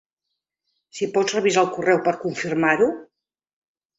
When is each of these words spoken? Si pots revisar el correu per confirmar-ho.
Si 0.99 1.07
pots 1.17 1.35
revisar 1.35 1.63
el 1.65 1.69
correu 1.75 2.01
per 2.07 2.15
confirmar-ho. 2.25 2.87